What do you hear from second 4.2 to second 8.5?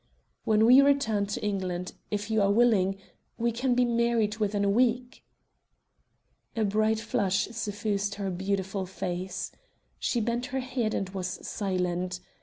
within a week." A bright flush suffused her